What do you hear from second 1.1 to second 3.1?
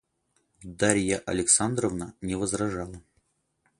Александровна не возражала.